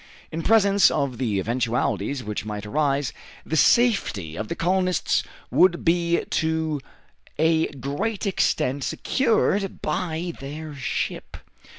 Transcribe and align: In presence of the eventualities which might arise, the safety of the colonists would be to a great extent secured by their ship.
In 0.31 0.41
presence 0.41 0.89
of 0.89 1.19
the 1.19 1.37
eventualities 1.37 2.23
which 2.23 2.43
might 2.43 2.65
arise, 2.65 3.13
the 3.45 3.55
safety 3.55 4.35
of 4.35 4.47
the 4.47 4.55
colonists 4.55 5.21
would 5.51 5.85
be 5.85 6.25
to 6.31 6.81
a 7.37 7.67
great 7.73 8.25
extent 8.25 8.83
secured 8.83 9.79
by 9.83 10.33
their 10.39 10.73
ship. 10.73 11.37